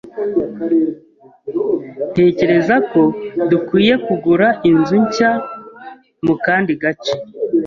Ntekereza 2.11 2.75
ko 2.91 3.01
dukwiye 3.49 3.93
kugura 4.05 4.47
inzu 4.69 4.95
nshya 5.05 5.31
mu 6.25 6.33
kandi 6.45 6.71
gace. 6.81 7.13